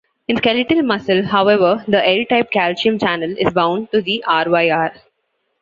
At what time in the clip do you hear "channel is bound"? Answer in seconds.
2.97-3.91